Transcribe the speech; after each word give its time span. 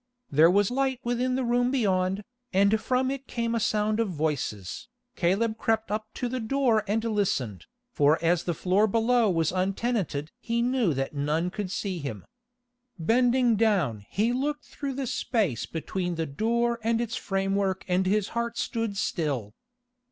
There 0.31 0.49
was 0.49 0.71
light 0.71 0.99
within 1.03 1.35
the 1.35 1.43
room 1.43 1.69
beyond, 1.69 2.23
and 2.51 2.81
from 2.81 3.11
it 3.11 3.27
came 3.27 3.53
a 3.53 3.59
sound 3.59 3.99
of 3.99 4.09
voices. 4.09 4.87
Caleb 5.15 5.59
crept 5.59 5.91
up 5.91 6.07
to 6.15 6.27
the 6.27 6.39
door 6.39 6.83
and 6.87 7.03
listened, 7.03 7.67
for 7.91 8.17
as 8.19 8.45
the 8.45 8.55
floor 8.55 8.87
below 8.87 9.29
was 9.29 9.51
untenanted 9.51 10.31
he 10.39 10.63
knew 10.63 10.95
that 10.95 11.13
none 11.13 11.51
could 11.51 11.69
see 11.69 11.99
him. 11.99 12.25
Bending 12.97 13.55
down 13.55 14.03
he 14.09 14.33
looked 14.33 14.65
through 14.65 14.93
the 14.93 15.05
space 15.05 15.67
between 15.67 16.15
the 16.15 16.25
door 16.25 16.79
and 16.81 16.99
its 16.99 17.15
framework 17.15 17.85
and 17.87 18.07
his 18.07 18.29
heart 18.29 18.57
stood 18.57 18.97
still. 18.97 19.53